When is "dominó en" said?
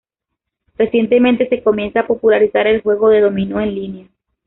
3.21-3.75